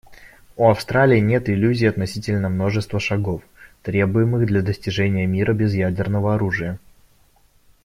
У 0.57 0.67
Австралии 0.67 1.19
нет 1.19 1.47
иллюзий 1.47 1.85
относительно 1.85 2.49
множества 2.49 2.99
шагов, 2.99 3.43
требуемых 3.83 4.47
для 4.47 4.63
достижения 4.63 5.27
мира 5.27 5.53
без 5.53 5.75
ядерного 5.75 6.33
оружия. 6.33 6.79